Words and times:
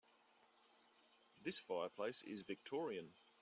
This 1.43 1.59
fireplace 1.59 2.23
is 2.23 2.41
victorian. 2.41 3.13